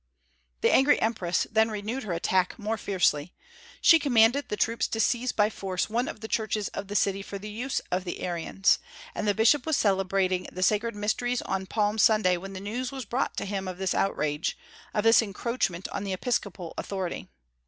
The 0.61 0.71
angry 0.73 0.99
empress 0.99 1.45
then 1.51 1.69
renewed 1.69 2.01
her 2.05 2.13
attack 2.13 2.57
more 2.57 2.75
fiercely. 2.75 3.35
She 3.81 3.99
commanded 3.99 4.49
the 4.49 4.57
troops 4.57 4.87
to 4.87 4.99
seize 4.99 5.31
by 5.31 5.51
force 5.51 5.91
one 5.91 6.07
of 6.07 6.21
the 6.21 6.27
churches 6.27 6.69
of 6.69 6.87
the 6.87 6.95
city 6.95 7.21
for 7.21 7.37
the 7.37 7.51
use 7.51 7.81
of 7.91 8.03
the 8.03 8.21
Arians; 8.21 8.79
and 9.13 9.27
the 9.27 9.35
bishop 9.35 9.63
was 9.67 9.77
celebrating 9.77 10.47
the 10.51 10.63
sacred 10.63 10.95
mysteries 10.95 11.43
on 11.43 11.67
Palm 11.67 11.99
Sunday 11.99 12.35
when 12.35 12.53
news 12.53 12.91
was 12.91 13.05
brought 13.05 13.37
to 13.37 13.45
him 13.45 13.67
of 13.67 13.77
this 13.77 13.93
outrage, 13.93 14.57
of 14.91 15.03
this 15.03 15.21
encroachment 15.21 15.87
on 15.89 16.03
the 16.03 16.13
episcopal 16.13 16.73
authority. 16.79 17.29